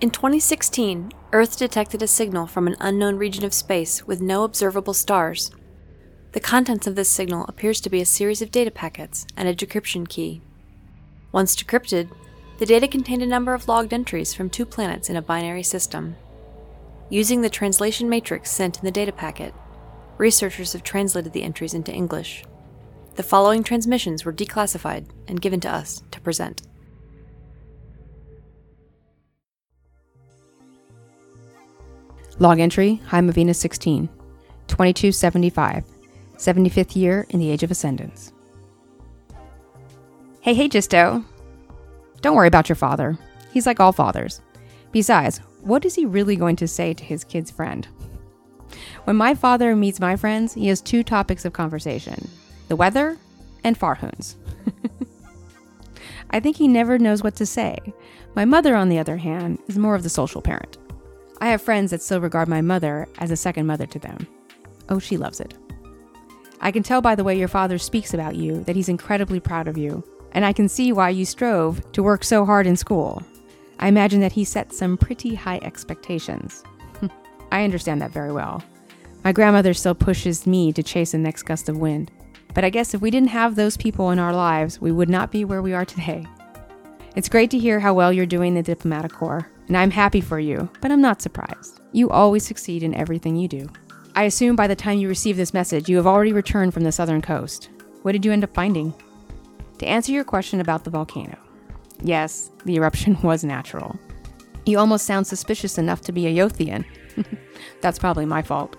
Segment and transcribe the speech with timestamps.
[0.00, 4.94] In 2016, Earth detected a signal from an unknown region of space with no observable
[4.94, 5.50] stars.
[6.32, 9.54] The contents of this signal appears to be a series of data packets and a
[9.56, 10.40] decryption key.
[11.32, 12.12] Once decrypted,
[12.58, 16.14] the data contained a number of logged entries from two planets in a binary system.
[17.10, 19.52] Using the translation matrix sent in the data packet,
[20.16, 22.44] researchers have translated the entries into English.
[23.16, 26.62] The following transmissions were declassified and given to us to present.
[32.40, 34.08] Log entry Hymavina 16,
[34.68, 35.84] 2275,
[36.36, 38.32] 75th year in the Age of Ascendance.
[40.40, 41.24] Hey, hey, Jisto.
[42.20, 43.18] Don't worry about your father.
[43.52, 44.40] He's like all fathers.
[44.92, 47.88] Besides, what is he really going to say to his kid's friend?
[49.04, 52.28] When my father meets my friends, he has two topics of conversation
[52.68, 53.18] the weather
[53.64, 54.36] and farhoons.
[56.30, 57.78] I think he never knows what to say.
[58.34, 60.76] My mother, on the other hand, is more of the social parent.
[61.40, 64.26] I have friends that still regard my mother as a second mother to them.
[64.88, 65.54] Oh, she loves it.
[66.60, 69.68] I can tell by the way your father speaks about you that he's incredibly proud
[69.68, 73.22] of you, and I can see why you strove to work so hard in school.
[73.78, 76.64] I imagine that he set some pretty high expectations.
[77.52, 78.62] I understand that very well.
[79.22, 82.10] My grandmother still pushes me to chase the next gust of wind,
[82.54, 85.30] but I guess if we didn't have those people in our lives, we would not
[85.30, 86.26] be where we are today.
[87.14, 90.40] It's great to hear how well you're doing the diplomatic corps, and I'm happy for
[90.40, 91.80] you, but I'm not surprised.
[91.92, 93.68] You always succeed in everything you do.
[94.14, 96.90] I assume by the time you receive this message, you have already returned from the
[96.90, 97.68] southern coast.
[98.02, 98.94] What did you end up finding?
[99.78, 101.38] To answer your question about the volcano,
[102.02, 103.98] yes, the eruption was natural.
[104.66, 106.84] You almost sound suspicious enough to be a Yothian.
[107.80, 108.76] That's probably my fault.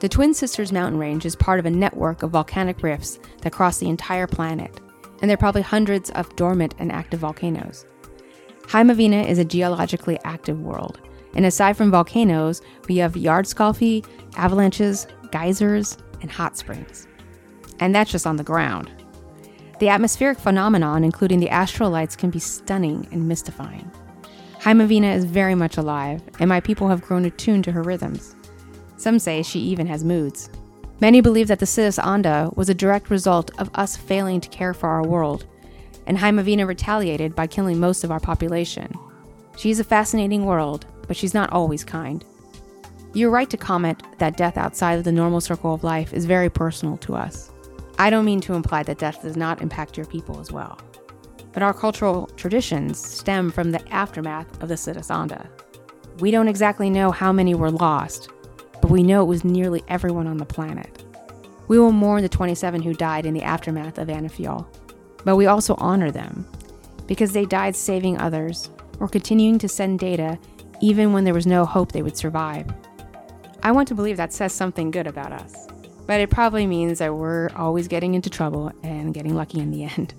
[0.00, 3.78] The Twin Sisters mountain range is part of a network of volcanic rifts that cross
[3.78, 4.80] the entire planet,
[5.20, 7.84] and there are probably hundreds of dormant and active volcanoes.
[8.72, 10.98] Hymavina is a geologically active world,
[11.34, 14.02] and aside from volcanoes, we have Jarlskalfi,
[14.36, 17.06] avalanches, geysers, and hot springs.
[17.80, 18.90] And that's just on the ground.
[19.78, 23.92] The atmospheric phenomenon, including the astral lights, can be stunning and mystifying.
[24.58, 28.34] Hymavina is very much alive, and my people have grown attuned to her rhythms.
[28.96, 30.48] Some say she even has moods.
[30.98, 34.72] Many believe that the Siddhis Anda was a direct result of us failing to care
[34.72, 35.44] for our world,
[36.06, 38.92] and Hymavina retaliated by killing most of our population.
[39.56, 42.24] She's a fascinating world, but she's not always kind.
[43.14, 46.48] You're right to comment that death outside of the normal circle of life is very
[46.48, 47.50] personal to us.
[47.98, 50.78] I don't mean to imply that death does not impact your people as well.
[51.52, 55.48] But our cultural traditions stem from the aftermath of the Siddhis Anda.
[56.18, 58.30] We don't exactly know how many were lost,
[58.80, 61.04] but we know it was nearly everyone on the planet.
[61.68, 64.66] We will mourn the 27 who died in the aftermath of Anaphiel,
[65.24, 66.46] but we also honor them
[67.06, 70.38] because they died saving others or continuing to send data
[70.80, 72.66] even when there was no hope they would survive.
[73.62, 75.68] I want to believe that says something good about us,
[76.06, 79.84] but it probably means that we're always getting into trouble and getting lucky in the
[79.96, 80.14] end.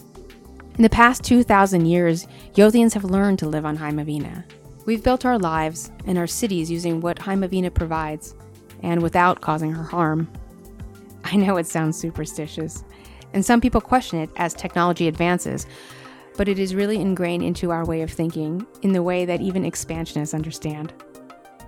[0.75, 2.25] In the past 2,000 years,
[2.55, 4.43] Yothians have learned to live on Hymavina.
[4.85, 8.35] We've built our lives and our cities using what Hymavina provides,
[8.81, 10.29] and without causing her harm.
[11.23, 12.83] I know it sounds superstitious,
[13.33, 15.65] and some people question it as technology advances,
[16.37, 19.65] but it is really ingrained into our way of thinking in the way that even
[19.65, 20.93] expansionists understand.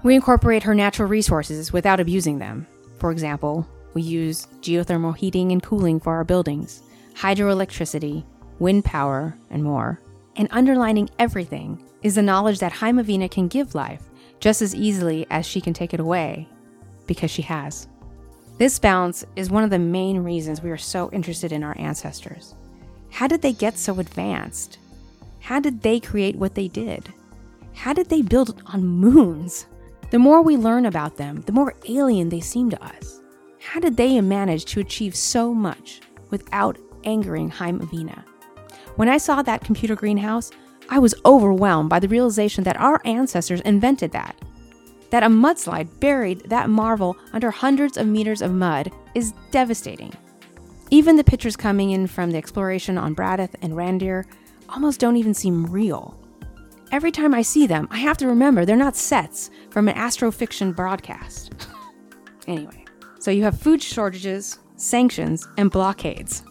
[0.03, 2.67] We incorporate her natural resources without abusing them.
[2.99, 6.83] For example, we use geothermal heating and cooling for our buildings,
[7.13, 8.25] hydroelectricity,
[8.59, 10.01] wind power, and more.
[10.35, 14.03] And underlining everything is the knowledge that Hymavina can give life
[14.39, 16.47] just as easily as she can take it away,
[17.07, 17.87] because she has.
[18.57, 22.55] This balance is one of the main reasons we are so interested in our ancestors.
[23.09, 24.77] How did they get so advanced?
[25.41, 27.11] How did they create what they did?
[27.73, 29.65] How did they build on moons?
[30.09, 33.19] The more we learn about them, the more alien they seem to us.
[33.59, 35.99] How did they manage to achieve so much
[36.29, 38.23] without angering Hymavina?
[38.95, 40.51] When I saw that computer greenhouse,
[40.87, 44.37] I was overwhelmed by the realization that our ancestors invented that.
[45.15, 50.11] That a mudslide buried that marvel under hundreds of meters of mud is devastating.
[50.91, 54.25] Even the pictures coming in from the exploration on Bradith and Randir
[54.67, 56.19] almost don't even seem real.
[56.91, 60.75] Every time I see them, I have to remember they're not sets from an astrofiction
[60.75, 61.65] broadcast.
[62.47, 62.83] anyway,
[63.17, 66.43] so you have food shortages, sanctions, and blockades.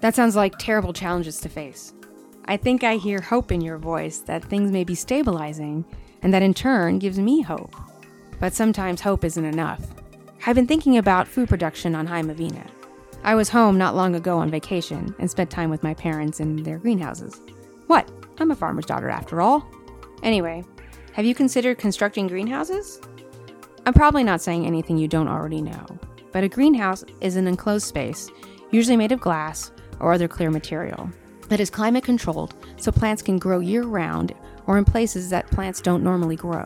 [0.00, 1.94] That sounds like terrible challenges to face.
[2.46, 5.84] I think I hear hope in your voice that things may be stabilizing,
[6.22, 7.74] and that in turn gives me hope.
[8.40, 9.80] But sometimes hope isn't enough.
[10.46, 12.66] I've been thinking about food production on Hymavina.
[13.24, 16.62] I was home not long ago on vacation and spent time with my parents in
[16.62, 17.40] their greenhouses.
[17.86, 18.10] What?
[18.38, 19.66] I'm a farmer's daughter after all.
[20.22, 20.64] Anyway,
[21.16, 23.00] Have you considered constructing greenhouses?
[23.86, 25.86] I'm probably not saying anything you don't already know,
[26.30, 28.30] but a greenhouse is an enclosed space,
[28.70, 31.10] usually made of glass or other clear material,
[31.48, 34.34] that is climate controlled so plants can grow year round
[34.66, 36.64] or in places that plants don't normally grow.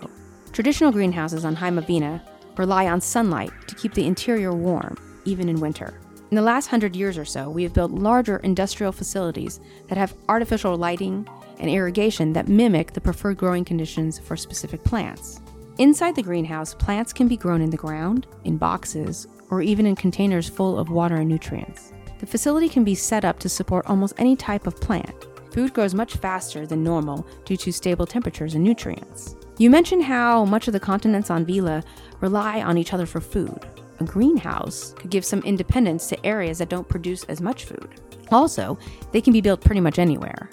[0.52, 2.20] Traditional greenhouses on Heimavina
[2.56, 6.00] rely on sunlight to keep the interior warm, even in winter.
[6.31, 10.14] In the last hundred years or so, we have built larger industrial facilities that have
[10.29, 11.26] artificial lighting
[11.58, 15.41] and irrigation that mimic the preferred growing conditions for specific plants.
[15.79, 19.96] Inside the greenhouse, plants can be grown in the ground, in boxes, or even in
[19.96, 21.93] containers full of water and nutrients.
[22.20, 25.26] The facility can be set up to support almost any type of plant.
[25.52, 29.37] Food grows much faster than normal due to stable temperatures and nutrients.
[29.58, 31.82] You mentioned how much of the continents on Vela
[32.20, 33.67] rely on each other for food.
[33.99, 38.00] A greenhouse could give some independence to areas that don't produce as much food.
[38.31, 38.79] Also,
[39.12, 40.49] they can be built pretty much anywhere.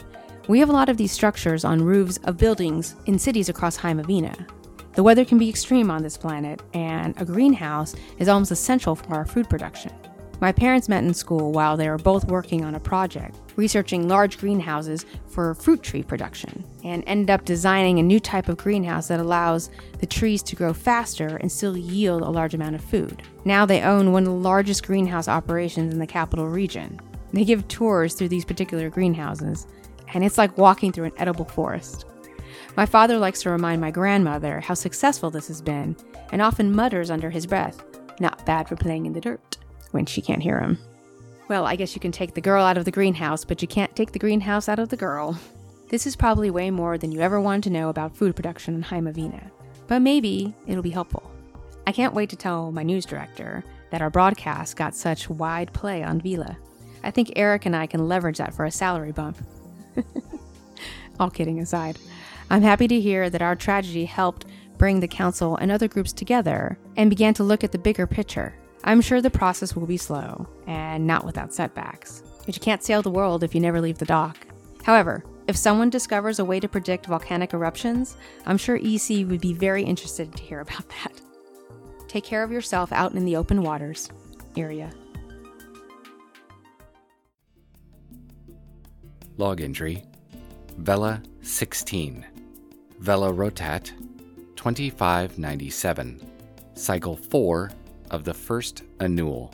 [0.48, 4.50] We have a lot of these structures on roofs of buildings in cities across Heimavina.
[4.96, 9.14] The weather can be extreme on this planet, and a greenhouse is almost essential for
[9.14, 9.92] our food production.
[10.42, 14.38] My parents met in school while they were both working on a project, researching large
[14.38, 19.20] greenhouses for fruit tree production, and ended up designing a new type of greenhouse that
[19.20, 19.70] allows
[20.00, 23.22] the trees to grow faster and still yield a large amount of food.
[23.44, 27.00] Now they own one of the largest greenhouse operations in the capital region.
[27.34, 29.68] They give tours through these particular greenhouses,
[30.14, 32.06] and it's like walking through an edible forest.
[32.78, 35.98] My father likes to remind my grandmother how successful this has been,
[36.32, 37.84] and often mutters under his breath,
[38.20, 39.58] not bad for playing in the dirt
[39.92, 40.78] when she can't hear him.
[41.48, 43.96] Well, I guess you can take the girl out of the greenhouse, but you can't
[43.96, 45.40] take the greenhouse out of the girl.
[45.88, 48.84] This is probably way more than you ever wanted to know about food production in
[48.84, 49.50] Heimavina,
[49.88, 51.32] but maybe it'll be helpful.
[51.86, 56.04] I can't wait to tell my news director that our broadcast got such wide play
[56.04, 56.58] on Vela.
[57.02, 59.38] I think Eric and I can leverage that for a salary bump.
[61.20, 61.98] All kidding aside,
[62.50, 64.46] I'm happy to hear that our tragedy helped
[64.78, 68.54] bring the council and other groups together and began to look at the bigger picture
[68.84, 73.02] I'm sure the process will be slow and not without setbacks, but you can't sail
[73.02, 74.38] the world if you never leave the dock.
[74.84, 79.54] However, if someone discovers a way to predict volcanic eruptions, I'm sure EC would be
[79.54, 81.22] very interested to hear about that.
[82.08, 84.10] Take care of yourself out in the open waters.
[84.56, 84.94] Irja.
[89.38, 90.04] Log entry
[90.78, 92.26] Vela 16,
[93.00, 93.92] Vela Rotat
[94.56, 96.22] 2597,
[96.76, 97.72] Cycle 4
[98.12, 99.54] of the first annual.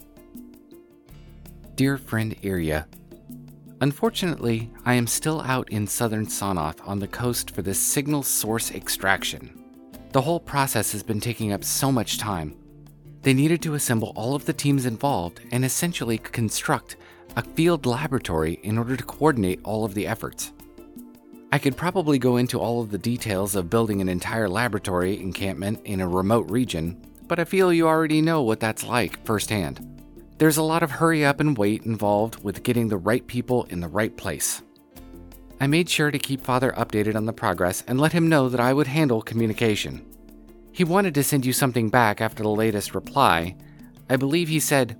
[1.75, 2.85] Dear friend Irja,
[3.81, 8.71] Unfortunately, I am still out in southern Sonoth on the coast for this signal source
[8.71, 9.61] extraction.
[10.13, 12.55] The whole process has been taking up so much time.
[13.23, 16.95] They needed to assemble all of the teams involved and essentially construct
[17.35, 20.53] a field laboratory in order to coordinate all of the efforts.
[21.51, 25.81] I could probably go into all of the details of building an entire laboratory encampment
[25.85, 29.89] in a remote region, but I feel you already know what that's like firsthand.
[30.37, 33.79] There's a lot of hurry up and wait involved with getting the right people in
[33.79, 34.61] the right place.
[35.59, 38.59] I made sure to keep Father updated on the progress and let him know that
[38.59, 40.05] I would handle communication.
[40.73, 43.55] He wanted to send you something back after the latest reply.
[44.09, 44.97] I believe he said,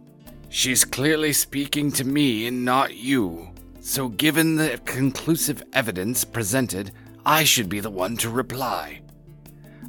[0.49, 3.49] She's clearly speaking to me and not you.
[3.81, 6.91] So, given the conclusive evidence presented,
[7.25, 9.01] I should be the one to reply.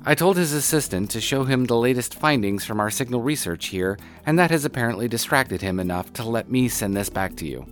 [0.06, 3.99] I told his assistant to show him the latest findings from our signal research here,
[4.26, 7.64] and that has apparently distracted him enough to let me send this back to you.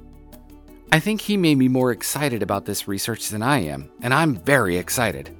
[0.90, 4.36] I think he may be more excited about this research than I am, and I'm
[4.36, 5.36] very excited.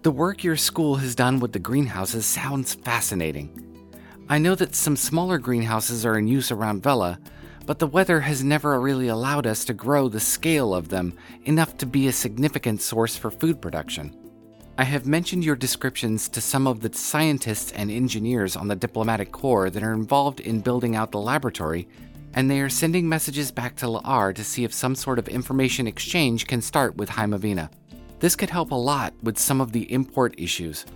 [0.00, 3.50] The work your school has done with the greenhouses sounds fascinating.
[4.30, 7.18] I know that some smaller greenhouses are in use around Vela,
[7.66, 11.12] but the weather has never really allowed us to grow the scale of them
[11.44, 14.16] enough to be a significant source for food production.
[14.78, 19.30] I have mentioned your descriptions to some of the scientists and engineers on the diplomatic
[19.30, 21.86] corps that are involved in building out the laboratory,
[22.34, 25.86] and they are sending messages back to La'ar to see if some sort of information
[25.86, 27.68] exchange can start with Heimavina.
[28.20, 30.86] This could help a lot with some of the import issues,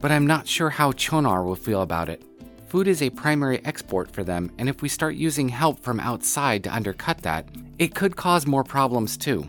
[0.00, 2.22] but I'm not sure how Chonar will feel about it.
[2.68, 6.62] Food is a primary export for them, and if we start using help from outside
[6.64, 9.48] to undercut that, it could cause more problems too.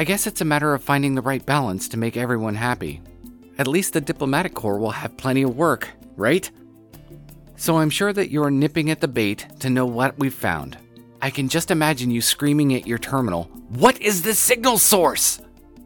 [0.00, 3.02] I guess it's a matter of finding the right balance to make everyone happy.
[3.58, 6.50] At least the diplomatic corps will have plenty of work, right?
[7.56, 10.78] So I'm sure that you're nipping at the bait to know what we've found.
[11.20, 15.38] I can just imagine you screaming at your terminal, What is the signal source?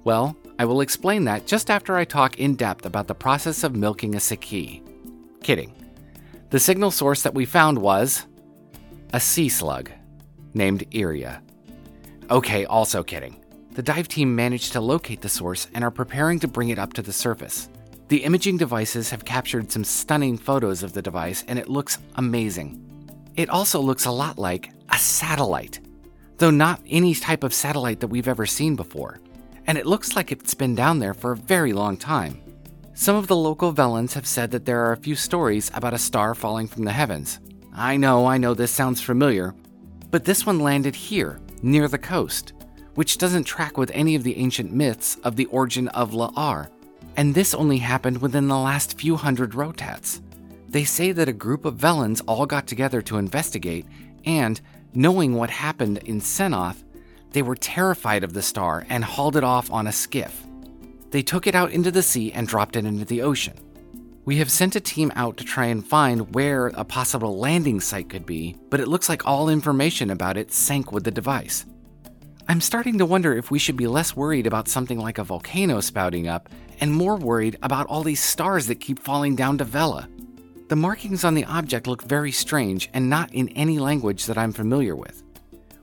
[0.05, 3.75] Well, I will explain that just after I talk in depth about the process of
[3.75, 4.81] milking a Saki.
[5.43, 5.75] Kidding.
[6.51, 8.27] The signal source that we found was
[9.13, 9.91] a sea slug
[10.55, 11.41] named Irja.
[12.31, 13.44] Okay, also kidding.
[13.75, 16.93] The dive team managed to locate the source and are preparing to bring it up
[16.93, 17.69] to the surface.
[18.07, 22.81] The imaging devices have captured some stunning photos of the device, and it looks amazing.
[23.35, 25.81] It also looks a lot like a satellite,
[26.39, 29.21] though not any type of satellite that we've ever seen before.
[29.67, 32.41] And it looks like it's been down there for a very long time.
[32.95, 35.99] Some of the local Velans have said that there are a few stories about a
[35.99, 37.41] star falling from the heavens.
[37.75, 39.53] I know, I know this sounds familiar,
[40.13, 42.53] but this one landed here, near the coast,
[42.95, 46.69] which doesn't track with any of the ancient myths of the origin of La'ar.
[47.17, 50.21] And this only happened within the last few hundred rotats.
[50.69, 53.87] They say that a group of Velans all got together to investigate,
[54.25, 54.61] and,
[54.95, 56.83] knowing what happened in Senoth,
[57.31, 60.45] they were terrified of the star and hauled it off on a skiff.
[61.11, 63.55] They took it out into the sea and dropped it into the ocean.
[64.25, 68.09] We have sent a team out to try and find where a possible landing site
[68.09, 71.67] could be, but it looks like all information about it sank with the device.
[72.47, 75.81] I'm starting to wonder if we should be less worried about something like a volcano
[75.81, 80.09] spouting up and more worried about all these stars that keep falling down to Vela.
[80.69, 84.53] The markings on the object look very strange and not in any language that I'm
[84.53, 85.23] familiar with.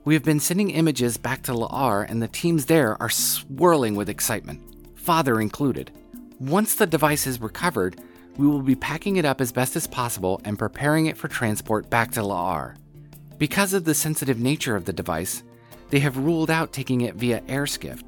[0.06, 4.10] We have been sending images back to La'ar, and the teams there are swirling with
[4.10, 4.62] excitement,
[4.96, 5.91] father included.
[6.39, 8.00] Once the device is recovered,
[8.38, 11.89] we will be packing it up as best as possible and preparing it for transport
[11.89, 12.75] back to La'ar.
[13.39, 15.44] Because of the sensitive nature of the device,
[15.91, 18.03] they have ruled out taking it via air skiff,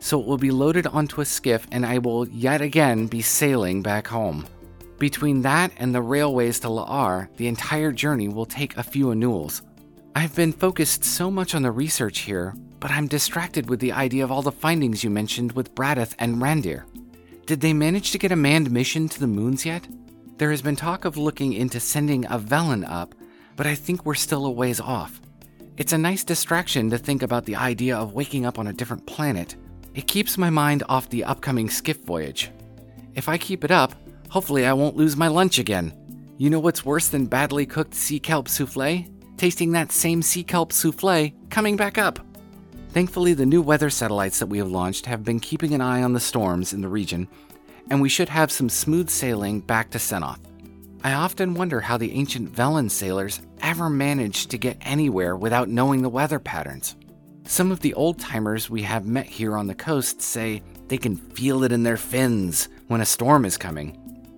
[0.00, 3.82] so it will be loaded onto a skiff and I will yet again be sailing
[3.82, 4.46] back home.
[4.98, 9.62] Between that and the railways to La'ar, the entire journey will take a few annuals.
[10.16, 14.24] I've been focused so much on the research here, but I'm distracted with the idea
[14.24, 16.84] of all the findings you mentioned with Bradith and Randir.
[17.46, 19.86] Did they manage to get a manned mission to the moons yet?
[20.38, 23.14] There has been talk of looking into sending a Velan up,
[23.56, 25.20] but I think we're still a ways off.
[25.78, 29.06] It's a nice distraction to think about the idea of waking up on a different
[29.06, 29.54] planet.
[29.94, 32.50] It keeps my mind off the upcoming skiff voyage.
[33.14, 33.94] If I keep it up,
[34.28, 35.92] hopefully I won't lose my lunch again.
[36.36, 39.06] You know what's worse than badly cooked sea kelp souffle?
[39.36, 42.18] Tasting that same sea kelp souffle coming back up.
[42.88, 46.12] Thankfully, the new weather satellites that we have launched have been keeping an eye on
[46.12, 47.28] the storms in the region,
[47.88, 50.40] and we should have some smooth sailing back to Senoth.
[51.04, 56.02] I often wonder how the ancient Velan sailors ever managed to get anywhere without knowing
[56.02, 56.96] the weather patterns.
[57.44, 61.16] Some of the old timers we have met here on the coast say they can
[61.16, 63.96] feel it in their fins when a storm is coming.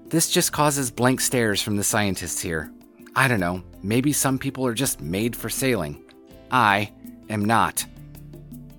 [0.08, 2.70] This just causes blank stares from the scientists here.
[3.16, 6.04] I don't know, maybe some people are just made for sailing.
[6.50, 6.92] I
[7.28, 7.84] am not.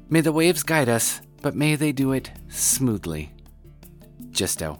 [0.09, 3.31] May the waves guide us, but may they do it smoothly.
[4.29, 4.79] Jisto.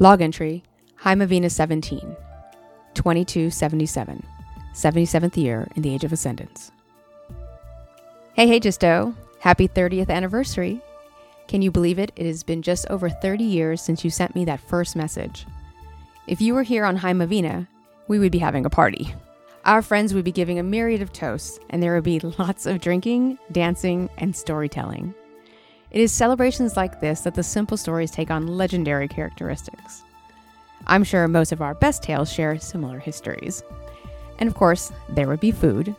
[0.00, 0.64] Log entry
[1.02, 2.00] Hymavina 17,
[2.94, 4.26] 2277,
[4.74, 6.72] 77th year in the Age of Ascendance.
[8.32, 9.14] Hey, hey, Jisto.
[9.38, 10.80] Happy 30th anniversary.
[11.46, 12.10] Can you believe it?
[12.16, 15.46] It has been just over 30 years since you sent me that first message.
[16.26, 17.68] If you were here on Hymavina,
[18.08, 19.14] we would be having a party.
[19.64, 22.80] Our friends would be giving a myriad of toasts, and there would be lots of
[22.80, 25.14] drinking, dancing, and storytelling.
[25.94, 30.02] It is celebrations like this that the simple stories take on legendary characteristics.
[30.88, 33.62] I'm sure most of our best tales share similar histories.
[34.40, 35.94] And of course, there would be food.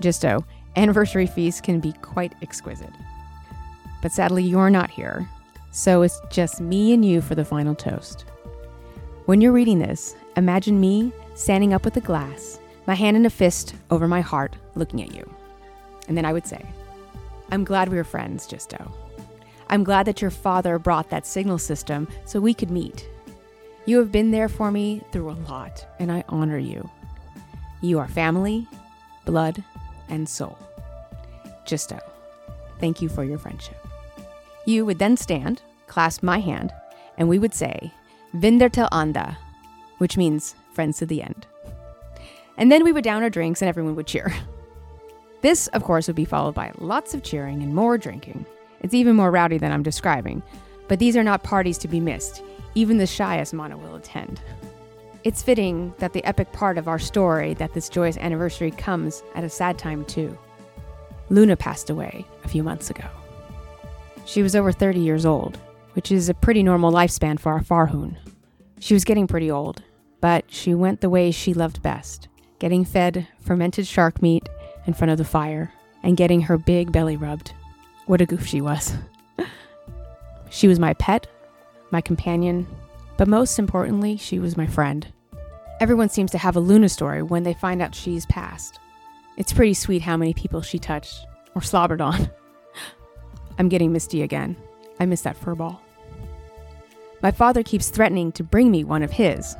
[0.00, 0.42] Jisto,
[0.76, 2.94] anniversary feasts can be quite exquisite.
[4.00, 5.28] But sadly, you're not here,
[5.72, 8.24] so it's just me and you for the final toast.
[9.26, 13.30] When you're reading this, imagine me standing up with a glass, my hand in a
[13.30, 15.30] fist over my heart, looking at you.
[16.08, 16.64] And then I would say,
[17.50, 18.90] I'm glad we are friends, Jisto.
[19.68, 23.08] I'm glad that your father brought that signal system so we could meet.
[23.86, 26.88] You have been there for me through a lot, and I honor you.
[27.82, 28.66] You are family,
[29.24, 29.62] blood,
[30.08, 30.58] and soul.
[31.66, 32.00] Jisto,
[32.78, 33.76] thank you for your friendship.
[34.64, 36.72] You would then stand, clasp my hand,
[37.18, 37.92] and we would say,
[38.34, 39.38] Vinder till anda,
[39.98, 41.46] which means friends to the end.
[42.56, 44.32] And then we would down our drinks and everyone would cheer.
[45.42, 48.46] This, of course, would be followed by lots of cheering and more drinking.
[48.84, 50.42] It's even more rowdy than I'm describing,
[50.88, 52.42] but these are not parties to be missed.
[52.74, 54.42] Even the shyest Mana will attend.
[55.24, 59.42] It's fitting that the epic part of our story that this joyous anniversary comes at
[59.42, 60.36] a sad time too.
[61.30, 63.06] Luna passed away a few months ago.
[64.26, 65.56] She was over 30 years old,
[65.94, 68.18] which is a pretty normal lifespan for a Farhun.
[68.80, 69.82] She was getting pretty old,
[70.20, 74.46] but she went the way she loved best getting fed fermented shark meat
[74.86, 75.72] in front of the fire
[76.02, 77.54] and getting her big belly rubbed.
[78.06, 78.94] What a goof she was.
[80.50, 81.26] she was my pet,
[81.90, 82.66] my companion,
[83.16, 85.06] but most importantly, she was my friend.
[85.80, 88.78] Everyone seems to have a Luna story when they find out she's passed.
[89.36, 92.30] It's pretty sweet how many people she touched, or slobbered on.
[93.58, 94.56] I'm getting misty again.
[95.00, 95.82] I miss that fur ball.
[97.22, 99.56] My father keeps threatening to bring me one of his.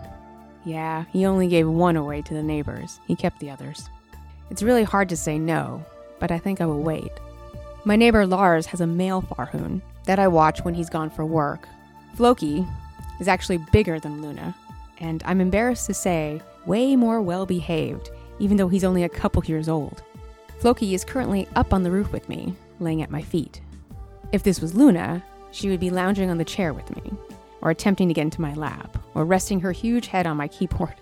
[0.64, 3.00] Yeah, he only gave one away to the neighbors.
[3.06, 3.88] He kept the others.
[4.50, 5.84] It's really hard to say no,
[6.20, 7.12] but I think I will wait.
[7.86, 11.68] My neighbor Lars has a male Farhoon that I watch when he's gone for work.
[12.14, 12.66] Floki
[13.20, 14.56] is actually bigger than Luna,
[15.00, 19.44] and I'm embarrassed to say, way more well behaved, even though he's only a couple
[19.44, 20.02] years old.
[20.60, 23.60] Floki is currently up on the roof with me, laying at my feet.
[24.32, 25.22] If this was Luna,
[25.52, 27.12] she would be lounging on the chair with me,
[27.60, 30.94] or attempting to get into my lap, or resting her huge head on my keyboard.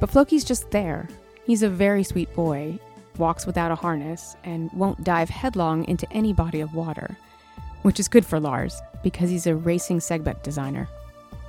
[0.00, 1.08] But Floki's just there.
[1.44, 2.80] He's a very sweet boy,
[3.18, 7.16] walks without a harness, and won't dive headlong into any body of water,
[7.82, 10.88] which is good for Lars because he's a racing Segbet designer.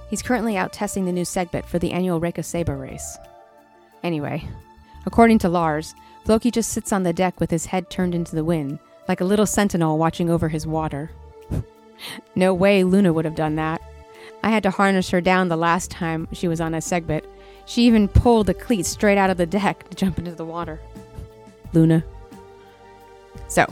[0.09, 3.17] He's currently out testing the new Segbet for the annual Reka Saber race.
[4.03, 4.47] Anyway,
[5.05, 5.93] according to Lars,
[6.25, 9.25] Floki just sits on the deck with his head turned into the wind, like a
[9.25, 11.11] little sentinel watching over his water.
[12.35, 13.81] no way Luna would have done that.
[14.43, 17.25] I had to harness her down the last time she was on a Segbet.
[17.65, 20.79] She even pulled the cleat straight out of the deck to jump into the water.
[21.73, 22.03] Luna.
[23.47, 23.65] So,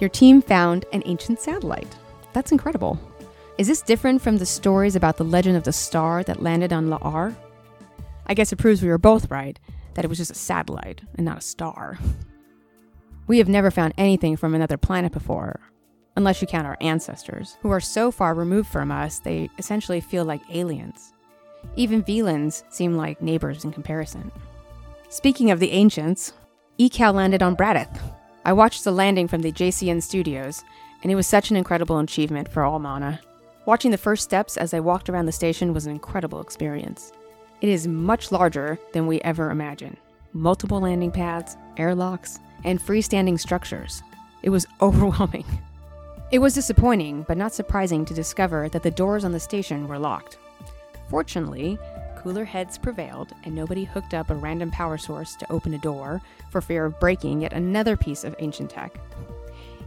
[0.00, 1.96] your team found an ancient satellite.
[2.32, 2.98] That's incredible.
[3.58, 6.88] Is this different from the stories about the legend of the star that landed on
[6.88, 7.34] La'ar?
[8.26, 9.58] I guess it proves we were both right,
[9.94, 11.98] that it was just a satellite and not a star.
[13.28, 15.60] We have never found anything from another planet before,
[16.16, 20.24] unless you count our ancestors, who are so far removed from us they essentially feel
[20.24, 21.12] like aliens.
[21.76, 24.32] Even Velans seem like neighbors in comparison.
[25.08, 26.32] Speaking of the ancients,
[26.78, 28.00] ECAL landed on Bradith.
[28.46, 30.64] I watched the landing from the JCN studios,
[31.02, 33.20] and it was such an incredible achievement for all Mana.
[33.66, 37.12] Watching the first steps as I walked around the station was an incredible experience.
[37.60, 39.98] It is much larger than we ever imagined.
[40.32, 44.02] Multiple landing pads, airlocks, and freestanding structures.
[44.42, 45.44] It was overwhelming.
[46.30, 49.98] It was disappointing, but not surprising to discover that the doors on the station were
[49.98, 50.38] locked.
[51.10, 51.78] Fortunately,
[52.22, 56.20] cooler heads prevailed, and nobody hooked up a random power source to open a door
[56.50, 58.96] for fear of breaking yet another piece of ancient tech.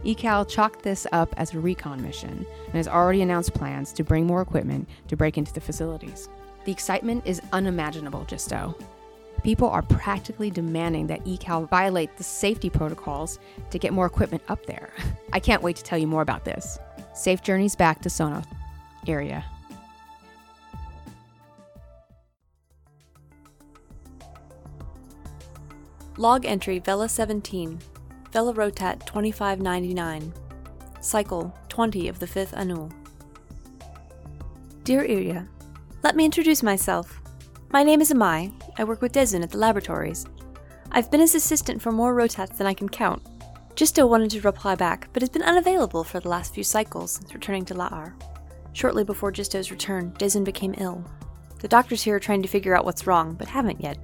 [0.04, 4.26] ECAL chalked this up as a recon mission and has already announced plans to bring
[4.26, 6.28] more equipment to break into the facilities.
[6.64, 8.80] The excitement is unimaginable, Jisto.
[9.42, 13.38] People are practically demanding that ECAL violate the safety protocols
[13.70, 14.90] to get more equipment up there.
[15.32, 16.78] I can't wait to tell you more about this.
[17.14, 18.46] Safe journeys back to Sonoth
[19.06, 19.44] area.
[26.18, 27.78] Log entry Vela 17,
[28.32, 30.32] Vela Rotat 2599,
[31.02, 32.90] Cycle 20 of the 5th Annual.
[34.84, 35.46] Dear Irja,
[36.02, 37.20] let me introduce myself.
[37.70, 38.50] My name is Amai.
[38.78, 40.24] I work with Dezun at the laboratories.
[40.90, 43.22] I've been his assistant for more rotats than I can count.
[43.74, 47.34] Jisto wanted to reply back, but has been unavailable for the last few cycles since
[47.34, 48.14] returning to La'ar.
[48.72, 51.04] Shortly before Jisto's return, Dezun became ill.
[51.60, 53.98] The doctors here are trying to figure out what's wrong, but haven't yet.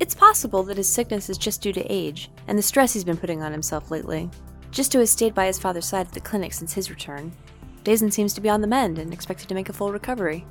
[0.00, 3.16] It's possible that his sickness is just due to age and the stress he's been
[3.16, 4.30] putting on himself lately.
[4.70, 7.32] Jisto has stayed by his father's side at the clinic since his return.
[7.82, 10.46] Dazin seems to be on the mend and expected to make a full recovery.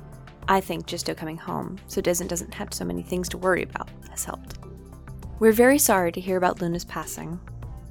[0.48, 3.88] I think Jisto coming home, so Dazin doesn't have so many things to worry about,
[4.10, 4.58] has helped.
[5.38, 7.40] We're very sorry to hear about Luna's passing.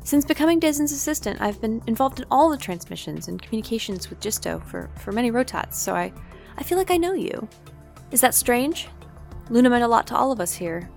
[0.03, 4.63] Since becoming Dazin's assistant, I've been involved in all the transmissions and communications with Jisto
[4.65, 6.13] for, for many rotats, so I,
[6.57, 7.47] I feel like I know you.
[8.11, 8.89] Is that strange?
[9.49, 10.89] Luna meant a lot to all of us here,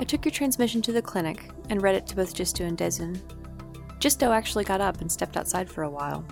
[0.00, 3.20] I took your transmission to the clinic and read it to both Jisto and Dezun.
[3.98, 6.24] Jisto actually got up and stepped outside for a while.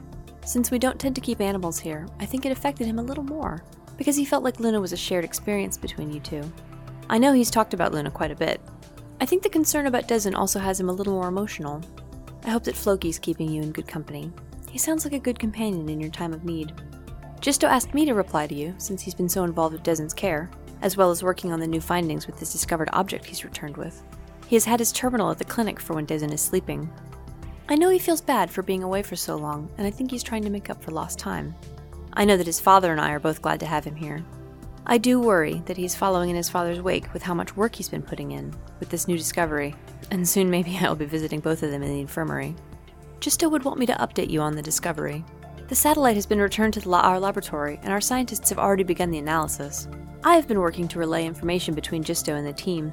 [0.47, 3.23] Since we don't tend to keep animals here, I think it affected him a little
[3.23, 3.63] more,
[3.99, 6.51] because he felt like Luna was a shared experience between you two.
[7.11, 8.59] I know he's talked about Luna quite a bit.
[9.21, 11.83] I think the concern about Dezun also has him a little more emotional.
[12.45, 14.33] I hope that Floki's keeping you in good company.
[14.71, 16.73] He sounds like a good companion in your time of need.
[17.43, 20.51] Jisto asked me to reply to you, since he's been so involved with Dezun's care,
[20.83, 24.03] as well as working on the new findings with this discovered object he's returned with.
[24.47, 26.91] He has had his terminal at the clinic for when Dezin is sleeping.
[27.69, 30.23] I know he feels bad for being away for so long, and I think he's
[30.23, 31.55] trying to make up for lost time.
[32.15, 34.25] I know that his father and I are both glad to have him here.
[34.87, 37.91] I do worry that he's following in his father's wake with how much work he's
[37.91, 39.75] been putting in with this new discovery,
[40.11, 42.57] and soon maybe I'll be visiting both of them in the infirmary.
[43.21, 45.25] Jisto would want me to update you on the discovery.
[45.69, 49.11] The satellite has been returned to the La'ar laboratory, and our scientists have already begun
[49.11, 49.89] the analysis.
[50.25, 52.93] I have been working to relay information between Jisto and the team.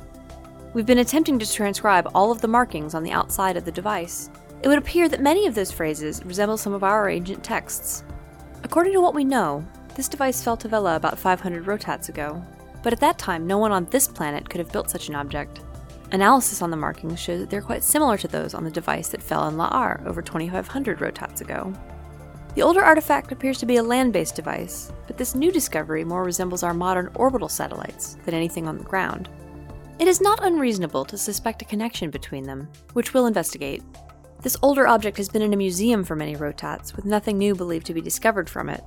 [0.76, 4.30] We've been attempting to transcribe all of the markings on the outside of the device.
[4.62, 8.04] It would appear that many of those phrases resemble some of our ancient texts.
[8.64, 12.44] According to what we know, this device fell to Vela about 500 rotats ago,
[12.84, 15.62] but at that time no one on this planet could have built such an object.
[16.12, 19.24] Analysis on the markings shows that they're quite similar to those on the device that
[19.24, 21.74] fell in La'ar over 2,500 rotats ago.
[22.56, 26.24] The older artifact appears to be a land based device, but this new discovery more
[26.24, 29.28] resembles our modern orbital satellites than anything on the ground.
[30.00, 33.84] It is not unreasonable to suspect a connection between them, which we'll investigate.
[34.42, 37.86] This older object has been in a museum for many rotats, with nothing new believed
[37.88, 38.84] to be discovered from it.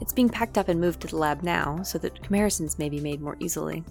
[0.00, 3.00] It's being packed up and moved to the lab now, so that comparisons may be
[3.00, 3.82] made more easily.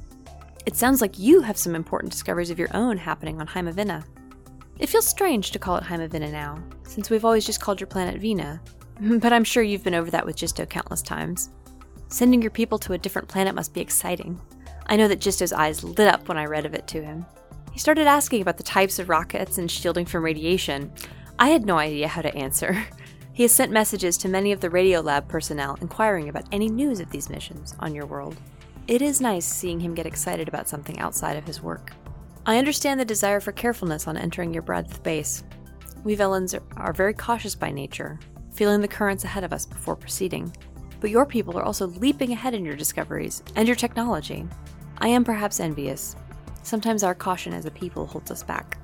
[0.65, 4.05] It sounds like you have some important discoveries of your own happening on Heimavina.
[4.79, 8.21] It feels strange to call it Heimavina now, since we've always just called your planet
[8.21, 8.61] Vina,
[9.19, 11.49] but I'm sure you've been over that with Jisto countless times.
[12.09, 14.39] Sending your people to a different planet must be exciting.
[14.87, 17.25] I know that Jisto's eyes lit up when I read of it to him.
[17.71, 20.91] He started asking about the types of rockets and shielding from radiation.
[21.37, 22.85] I had no idea how to answer.
[23.37, 27.11] He has sent messages to many of the Radiolab personnel inquiring about any news of
[27.11, 28.35] these missions on your world.
[28.87, 31.91] It is nice seeing him get excited about something outside of his work.
[32.47, 35.43] I understand the desire for carefulness on entering your breadth base.
[36.03, 38.19] We Velans are very cautious by nature,
[38.57, 40.51] feeling the currents ahead of us before proceeding.
[40.99, 44.47] But your people are also leaping ahead in your discoveries and your technology.
[44.97, 46.15] I am perhaps envious.
[46.63, 48.79] Sometimes our caution as a people holds us back.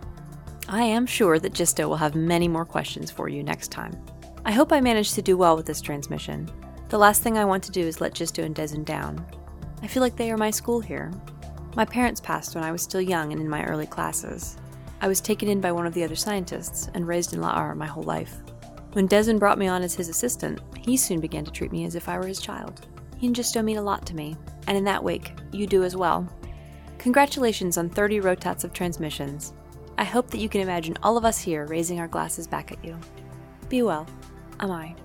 [0.70, 4.00] I am sure that Jisto will have many more questions for you next time.
[4.46, 6.48] I hope I managed to do well with this transmission.
[6.90, 9.26] The last thing I want to do is let Jisto and Dezen down.
[9.82, 11.12] I feel like they are my school here.
[11.76, 14.56] My parents passed when I was still young and in my early classes.
[15.02, 17.88] I was taken in by one of the other scientists and raised in La'ar my
[17.88, 18.38] whole life.
[18.94, 21.96] When Dezen brought me on as his assistant, he soon began to treat me as
[21.96, 22.86] if I were his child.
[23.18, 25.96] He and Jisto mean a lot to me, and in that wake, you do as
[25.96, 26.28] well.
[27.00, 29.54] Congratulations on 30 rotats of transmissions.
[29.98, 32.86] I hope that you can imagine all of us here raising our glasses back at
[32.86, 32.96] you.
[33.68, 34.06] Be well.
[34.60, 34.96] Amai.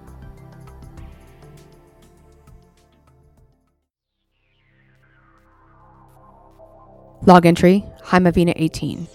[7.24, 9.06] Log entry Heimavina 18,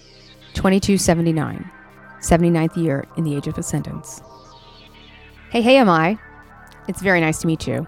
[0.54, 1.70] 2279,
[2.20, 4.20] 79th year in the Age of Ascendance.
[5.54, 6.18] Hey, hey, Amai?
[6.88, 7.86] It's very nice to meet you.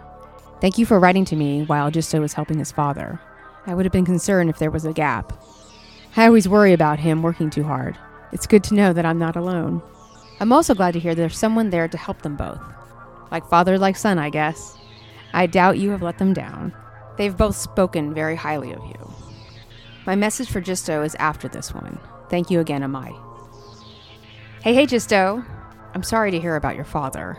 [0.61, 3.19] Thank you for writing to me while Jisto was helping his father.
[3.67, 5.33] I would have been concerned if there was a gap.
[6.17, 7.99] I always worry about him working too hard.
[8.31, 9.83] It's good to know that I'm not alone.
[10.39, 12.61] I'm also glad to hear there's someone there to help them both.
[13.33, 14.79] Like father, like son, I guess.
[15.33, 16.73] I doubt you have let them down.
[17.19, 19.13] They've both spoken very highly of you.
[20.07, 21.99] My message for Jisto is after this one.
[22.31, 23.21] Thank you again, Amai.
[24.63, 25.45] Hey, hey, Jisto.
[25.95, 27.37] I'm sorry to hear about your father.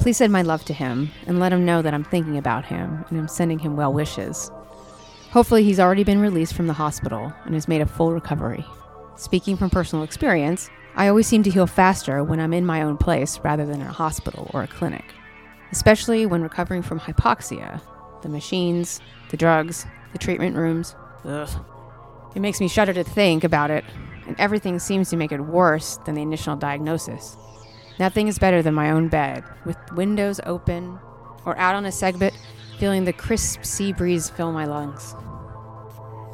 [0.00, 3.04] Please send my love to him and let him know that I'm thinking about him
[3.08, 4.50] and I'm sending him well wishes.
[5.30, 8.64] Hopefully, he's already been released from the hospital and has made a full recovery.
[9.16, 12.96] Speaking from personal experience, I always seem to heal faster when I'm in my own
[12.96, 15.04] place rather than in a hospital or a clinic,
[15.72, 17.82] especially when recovering from hypoxia.
[18.22, 20.94] The machines, the drugs, the treatment rooms.
[21.24, 21.48] Ugh.
[22.34, 23.84] It makes me shudder to think about it,
[24.26, 27.36] and everything seems to make it worse than the initial diagnosis.
[27.98, 30.98] Nothing is better than my own bed, with windows open,
[31.44, 32.32] or out on a segbit,
[32.78, 35.16] feeling the crisp sea breeze fill my lungs.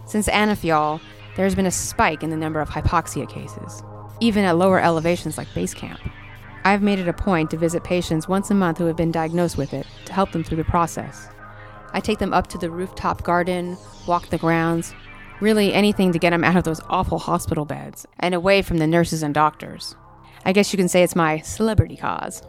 [0.07, 1.01] Since Anafiol,
[1.37, 3.83] there has been a spike in the number of hypoxia cases,
[4.21, 6.01] even at lower elevations like base camp.
[6.65, 9.57] I've made it a point to visit patients once a month who have been diagnosed
[9.57, 11.29] with it to help them through the process.
[11.93, 14.95] I take them up to the rooftop garden, walk the grounds,
[15.41, 18.87] really anything to get them out of those awful hospital beds and away from the
[18.87, 19.97] nurses and doctors.
[20.45, 22.43] I guess you can say it's my celebrity cause.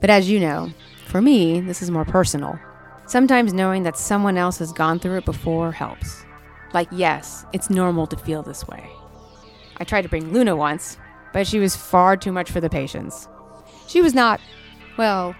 [0.00, 0.70] But as you know,
[1.06, 2.58] for me, this is more personal.
[3.06, 6.24] Sometimes knowing that someone else has gone through it before helps.
[6.72, 8.88] Like, yes, it's normal to feel this way.
[9.76, 10.96] I tried to bring Luna once,
[11.32, 13.28] but she was far too much for the patients.
[13.86, 14.40] She was not,
[14.96, 15.34] well,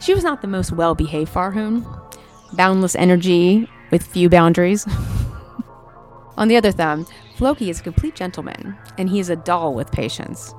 [0.00, 1.84] she was not the most well behaved Farhun.
[2.54, 4.86] Boundless energy with few boundaries.
[6.36, 9.92] On the other thumb, Floki is a complete gentleman, and he is a doll with
[9.92, 10.54] patience.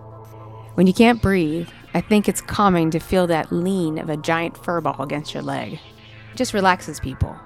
[0.75, 4.57] When you can't breathe, I think it's calming to feel that lean of a giant
[4.57, 5.73] fur ball against your leg.
[5.73, 7.37] It just relaxes people.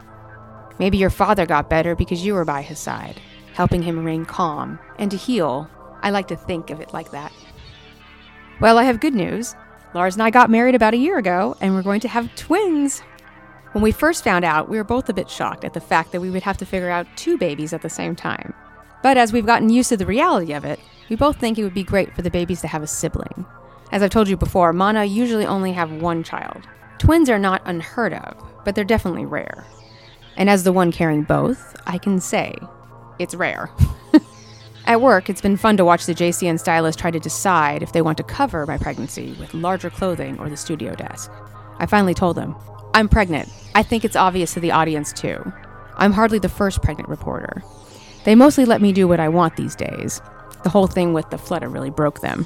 [0.80, 3.20] Maybe your father got better because you were by his side,
[3.54, 5.70] helping him remain calm and to heal.
[6.02, 7.34] I like to think of it like that.
[8.62, 9.56] Well, I have good news.
[9.94, 13.02] Lars and I got married about a year ago, and we're going to have twins.
[13.74, 16.22] When we first found out, we were both a bit shocked at the fact that
[16.22, 18.54] we would have to figure out two babies at the same time.
[19.04, 21.74] But as we've gotten used to the reality of it, we both think it would
[21.74, 23.46] be great for the babies to have a sibling.
[23.92, 26.68] As I've told you before, Mana usually only have one child.
[27.00, 29.66] Twins are not unheard of, but they're definitely rare.
[30.36, 32.56] And as the one carrying both, I can say
[33.20, 33.70] it's rare.
[34.86, 38.02] At work, it's been fun to watch the JCN stylists try to decide if they
[38.02, 41.32] want to cover my pregnancy with larger clothing or the studio desk.
[41.80, 42.56] I finally told them,
[42.94, 43.50] I'm pregnant.
[43.76, 45.52] I think it's obvious to the audience too.
[45.96, 47.64] I'm hardly the first pregnant reporter.
[48.24, 50.22] They mostly let me do what I want these days.
[50.64, 52.46] The whole thing with the flutter really broke them.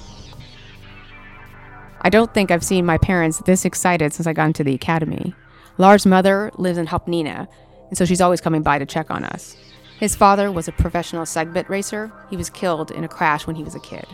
[2.01, 5.35] I don't think I've seen my parents this excited since I got into the academy.
[5.77, 7.47] Lars' mother lives in Hopnina,
[7.89, 9.55] and so she's always coming by to check on us.
[9.99, 12.11] His father was a professional Segbit racer.
[12.29, 14.05] He was killed in a crash when he was a kid.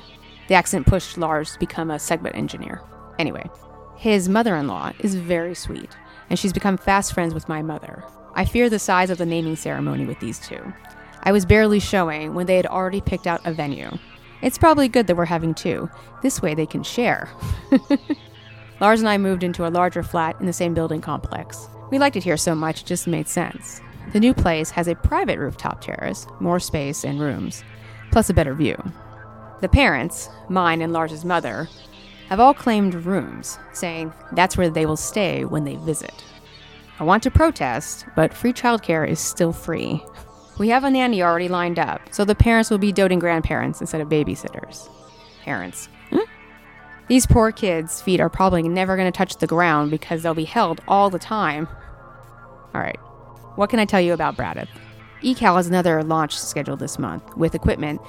[0.49, 2.81] The accident pushed Lars to become a Segbit engineer.
[3.17, 3.49] Anyway,
[3.95, 5.89] his mother in law is very sweet,
[6.29, 8.03] and she's become fast friends with my mother.
[8.35, 10.73] I fear the size of the naming ceremony with these two.
[11.27, 13.91] I was barely showing when they had already picked out a venue.
[14.41, 15.89] It's probably good that we're having two.
[16.21, 17.29] This way they can share.
[18.79, 21.67] Lars and I moved into a larger flat in the same building complex.
[21.91, 23.81] We liked it here so much it just made sense.
[24.13, 27.61] The new place has a private rooftop terrace, more space and rooms,
[28.09, 28.81] plus a better view.
[29.59, 31.67] The parents, mine and Lars's mother,
[32.29, 36.23] have all claimed rooms, saying that's where they will stay when they visit.
[37.01, 40.01] I want to protest, but free childcare is still free.
[40.59, 44.01] We have a nanny already lined up, so the parents will be doting grandparents instead
[44.01, 44.89] of babysitters.
[45.43, 45.87] Parents.
[46.09, 46.19] Hmm?
[47.07, 50.45] These poor kids' feet are probably never going to touch the ground because they'll be
[50.45, 51.67] held all the time.
[52.73, 52.97] All right,
[53.55, 54.67] what can I tell you about Bradith?
[55.23, 58.01] ECAL has another launch scheduled this month with equipment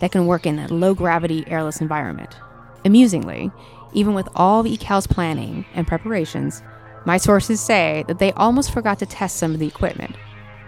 [0.00, 2.36] that can work in a low gravity, airless environment.
[2.84, 3.50] Amusingly,
[3.94, 6.62] even with all of ECAL's planning and preparations,
[7.06, 10.16] my sources say that they almost forgot to test some of the equipment.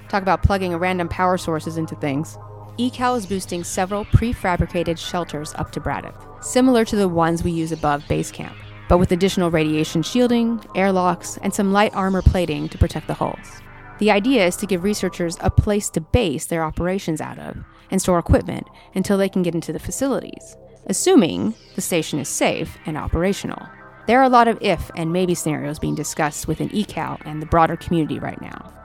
[0.08, 2.38] Talk about plugging random power sources into things.
[2.78, 7.72] ECAL is boosting several prefabricated shelters up to Bradith, similar to the ones we use
[7.72, 8.54] above base camp,
[8.88, 13.62] but with additional radiation shielding, airlocks, and some light armor plating to protect the hulls.
[13.98, 17.56] The idea is to give researchers a place to base their operations out of
[17.90, 22.76] and store equipment until they can get into the facilities, assuming the station is safe
[22.84, 23.66] and operational.
[24.06, 27.46] There are a lot of if and maybe scenarios being discussed within ECAL and the
[27.46, 28.75] broader community right now.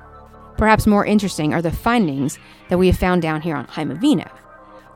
[0.62, 2.38] Perhaps more interesting are the findings
[2.70, 4.30] that we have found down here on Heimavina.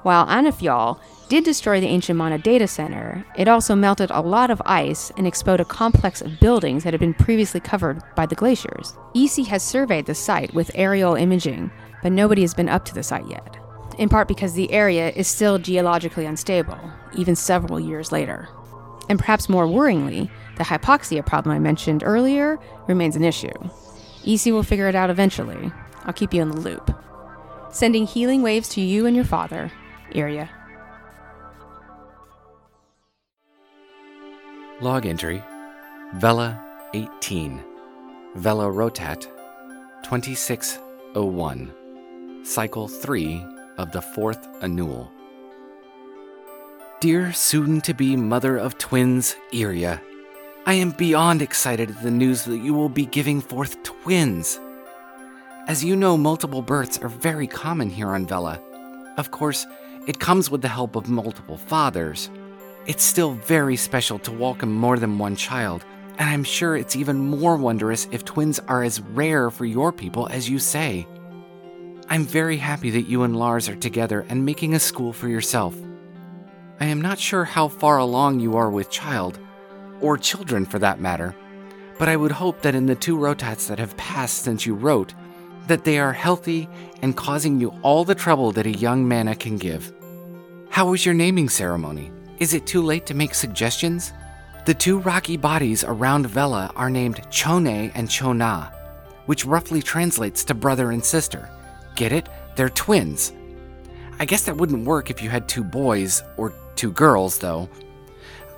[0.03, 4.61] While Anafjall did destroy the ancient Mana data center, it also melted a lot of
[4.63, 8.95] ice and exposed a complex of buildings that had been previously covered by the glaciers.
[9.15, 11.71] EC has surveyed the site with aerial imaging,
[12.03, 13.57] but nobody has been up to the site yet,
[13.97, 16.77] in part because the area is still geologically unstable,
[17.17, 18.47] even several years later.
[19.09, 23.49] And perhaps more worryingly, the hypoxia problem I mentioned earlier remains an issue.
[24.25, 25.71] EC will figure it out eventually.
[26.03, 26.95] I'll keep you in the loop.
[27.71, 29.71] Sending healing waves to you and your father,
[30.13, 30.49] Irja.
[34.81, 35.41] Log entry
[36.15, 36.61] Vela
[36.93, 37.63] 18,
[38.35, 39.27] Vela Rotat
[40.03, 43.45] 2601, Cycle 3
[43.77, 45.11] of the fourth annual.
[47.01, 49.99] Dear soon to be mother of twins, Irja,
[50.67, 54.59] I am beyond excited at the news that you will be giving forth twins.
[55.67, 58.59] As you know, multiple births are very common here on Vela.
[59.17, 59.67] Of course,
[60.07, 62.31] it comes with the help of multiple fathers.
[62.87, 65.85] It's still very special to welcome more than one child,
[66.17, 70.27] and I'm sure it's even more wondrous if twins are as rare for your people
[70.31, 71.05] as you say.
[72.09, 75.75] I'm very happy that you and Lars are together and making a school for yourself.
[76.79, 79.39] I am not sure how far along you are with child,
[80.01, 81.35] or children for that matter.
[81.97, 85.13] But I would hope that in the two rotats that have passed since you wrote,
[85.67, 86.69] that they are healthy
[87.01, 89.93] and causing you all the trouble that a young mana can give.
[90.69, 92.11] How was your naming ceremony?
[92.39, 94.11] Is it too late to make suggestions?
[94.65, 98.73] The two rocky bodies around Vela are named Chone and Chona,
[99.25, 101.49] which roughly translates to brother and sister.
[101.95, 102.27] Get it?
[102.55, 103.31] They're twins.
[104.19, 107.69] I guess that wouldn't work if you had two boys, or two girls, though.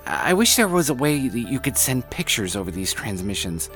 [0.10, 3.70] I wish there was a way that you could send pictures over these transmissions.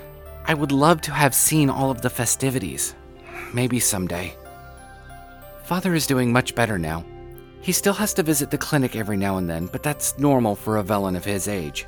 [0.45, 2.95] I would love to have seen all of the festivities.
[3.53, 4.33] Maybe someday.
[5.65, 7.03] Father is doing much better now.
[7.59, 10.77] He still has to visit the clinic every now and then, but that's normal for
[10.77, 11.85] a Velan of his age.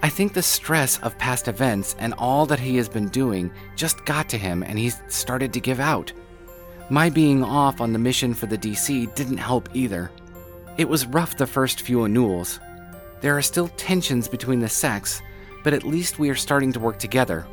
[0.00, 4.04] I think the stress of past events and all that he has been doing just
[4.04, 6.12] got to him and he's started to give out.
[6.88, 10.12] My being off on the mission for the DC didn't help either.
[10.78, 12.60] It was rough the first few annuals,
[13.22, 15.22] there are still tensions between the sects,
[15.62, 17.46] but at least we are starting to work together.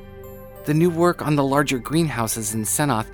[0.66, 3.08] The new work on the larger greenhouses in Senoth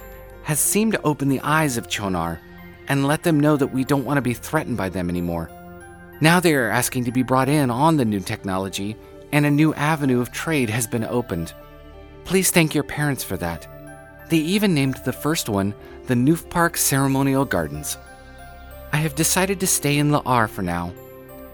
[0.43, 2.39] has seemed to open the eyes of Chonar
[2.87, 5.49] and let them know that we don't want to be threatened by them anymore.
[6.21, 8.95] Now they are asking to be brought in on the new technology,
[9.33, 11.53] and a new avenue of trade has been opened.
[12.23, 13.67] Please thank your parents for that.
[14.29, 15.75] They even named the first one
[16.07, 17.97] the Noof Park Ceremonial Gardens.
[18.93, 20.93] I have decided to stay in La'ar for now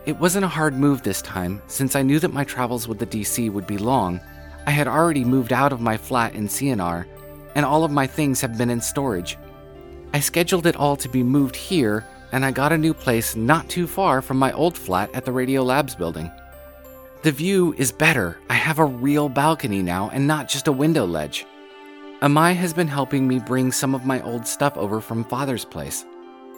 [0.05, 3.05] it wasn't a hard move this time, since I knew that my travels with the
[3.05, 4.19] DC would be long.
[4.65, 7.05] I had already moved out of my flat in CNR,
[7.55, 9.37] and all of my things have been in storage.
[10.13, 13.69] I scheduled it all to be moved here and I got a new place not
[13.69, 16.31] too far from my old flat at the Radio Labs building.
[17.23, 18.37] The view is better.
[18.49, 21.45] I have a real balcony now and not just a window ledge.
[22.21, 26.05] Amai has been helping me bring some of my old stuff over from Father's place,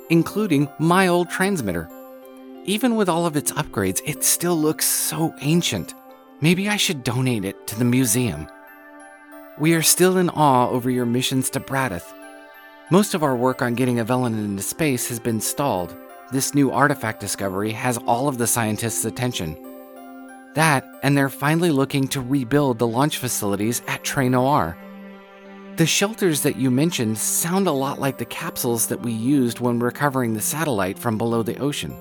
[0.10, 1.89] including my old transmitter.
[2.65, 5.93] Even with all of its upgrades, it still looks so ancient.
[6.39, 8.47] Maybe I should donate it to the museum.
[9.60, 12.13] We are still in awe over your missions to Bradith.
[12.89, 15.93] Most of our work on getting a Velan into space has been stalled.
[16.32, 19.58] This new artifact discovery has all of the scientists' attention.
[20.56, 24.78] That, and they're finally looking to rebuild the launch facilities at Tre Noir.
[25.76, 29.80] The shelters that you mentioned sound a lot like the capsules that we used when
[29.80, 31.93] recovering the satellite from below the ocean.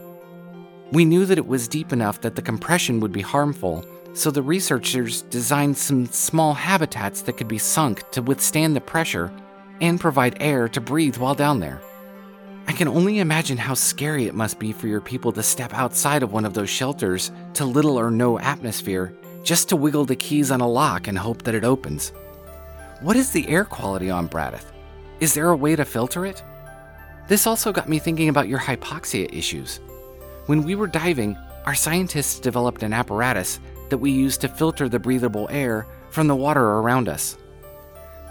[0.92, 4.42] We knew that it was deep enough that the compression would be harmful, so the
[4.42, 9.33] researchers designed some small habitats that could be sunk to withstand the pressure
[9.81, 11.81] and provide air to breathe while down there.
[12.66, 16.22] I can only imagine how scary it must be for your people to step outside
[16.22, 20.50] of one of those shelters to little or no atmosphere just to wiggle the keys
[20.50, 22.12] on a lock and hope that it opens.
[23.00, 24.66] What is the air quality on Bradith?
[25.20, 26.44] Is there a way to filter it?
[27.28, 29.81] This also got me thinking about your hypoxia issues.
[30.46, 34.98] When we were diving, our scientists developed an apparatus that we use to filter the
[34.98, 37.37] breathable air from the water around us.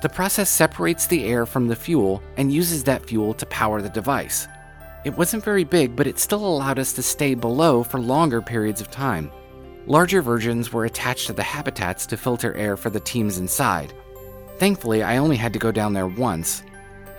[0.01, 3.89] The process separates the air from the fuel and uses that fuel to power the
[3.89, 4.47] device.
[5.05, 8.81] It wasn't very big, but it still allowed us to stay below for longer periods
[8.81, 9.31] of time.
[9.87, 13.93] Larger versions were attached to the habitats to filter air for the teams inside.
[14.57, 16.61] Thankfully, I only had to go down there once.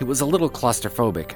[0.00, 1.34] It was a little claustrophobic.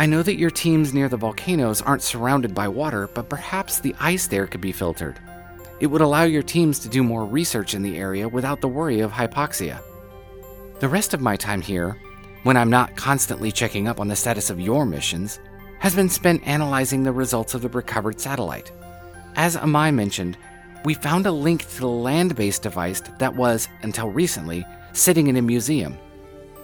[0.00, 3.94] I know that your teams near the volcanoes aren't surrounded by water, but perhaps the
[4.00, 5.20] ice there could be filtered.
[5.78, 9.00] It would allow your teams to do more research in the area without the worry
[9.00, 9.82] of hypoxia.
[10.78, 11.98] The rest of my time here,
[12.44, 15.38] when I'm not constantly checking up on the status of your missions,
[15.80, 18.72] has been spent analyzing the results of the recovered satellite.
[19.36, 20.38] As Amai mentioned,
[20.82, 25.36] we found a link to the land based device that was, until recently, sitting in
[25.36, 25.94] a museum.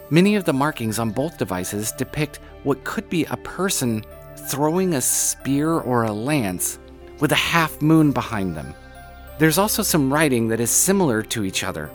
[0.08, 4.04] Many of the markings on both devices depict what could be a person
[4.50, 6.78] throwing a spear or a lance
[7.20, 8.74] with a half moon behind them.
[9.38, 11.90] There's also some writing that is similar to each other,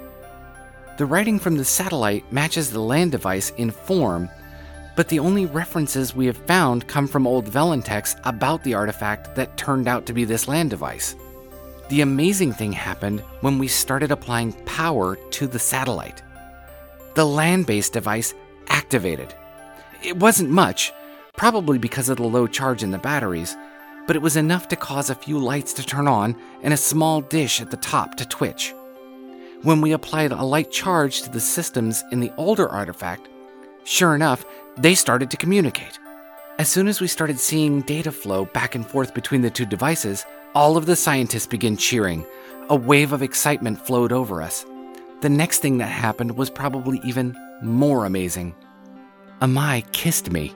[1.01, 4.29] the writing from the satellite matches the land device in form,
[4.95, 9.33] but the only references we have found come from old Velan texts about the artifact
[9.33, 11.15] that turned out to be this land device.
[11.89, 16.21] The amazing thing happened when we started applying power to the satellite.
[17.15, 18.35] The land based device
[18.67, 19.33] activated.
[20.03, 20.91] It wasn't much,
[21.37, 23.55] probably because of the low charge in the batteries,
[24.07, 27.21] but it was enough to cause a few lights to turn on and a small
[27.21, 28.73] dish at the top to twitch.
[29.61, 33.29] When we applied a light charge to the systems in the older artifact,
[33.83, 34.43] sure enough,
[34.75, 35.99] they started to communicate.
[36.57, 40.25] As soon as we started seeing data flow back and forth between the two devices,
[40.55, 42.25] all of the scientists began cheering.
[42.69, 44.65] A wave of excitement flowed over us.
[45.21, 48.55] The next thing that happened was probably even more amazing.
[49.41, 50.53] Amai kissed me.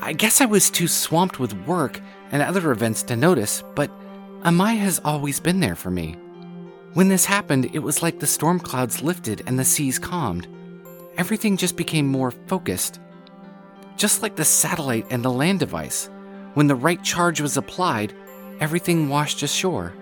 [0.00, 2.00] I guess I was too swamped with work
[2.32, 3.90] and other events to notice, but
[4.44, 6.12] Amai has always been there for me.
[6.94, 10.48] When this happened, it was like the storm clouds lifted and the seas calmed.
[11.18, 12.98] Everything just became more focused.
[13.98, 16.08] Just like the satellite and the land device,
[16.54, 18.14] when the right charge was applied,
[18.58, 19.92] everything washed ashore.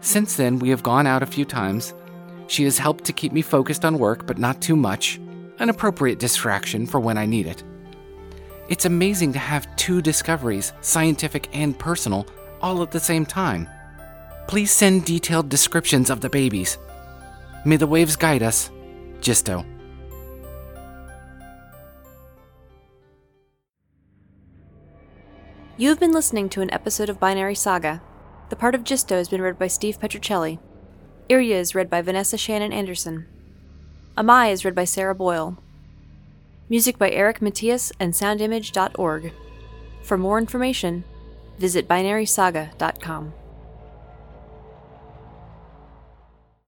[0.00, 1.94] Since then, we have gone out a few times.
[2.46, 5.18] She has helped to keep me focused on work, but not too much,
[5.62, 7.62] an appropriate distraction for when I need it.
[8.68, 12.26] It's amazing to have two discoveries, scientific and personal,
[12.60, 13.68] all at the same time.
[14.48, 16.78] Please send detailed descriptions of the babies.
[17.64, 18.70] May the waves guide us.
[19.20, 19.64] Jisto.
[25.76, 28.02] You have been listening to an episode of Binary Saga.
[28.48, 30.58] The part of Jisto has been read by Steve Petruccelli.
[31.30, 33.26] Irja is read by Vanessa Shannon Anderson.
[34.16, 35.56] Amai is read by Sarah Boyle.
[36.68, 39.32] Music by Eric Matyas and soundimage.org.
[40.02, 41.04] For more information,
[41.58, 43.32] visit binarysaga.com.